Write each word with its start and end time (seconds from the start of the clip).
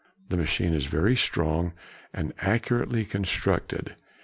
The 0.29 0.35
machine 0.35 0.73
is 0.73 0.85
very 0.87 1.15
strongly 1.15 1.73
and 2.11 2.33
accurately 2.39 3.05
constructed. 3.05 3.95